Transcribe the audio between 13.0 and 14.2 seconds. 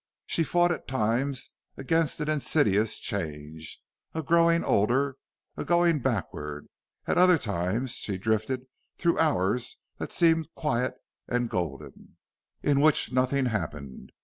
nothing happened.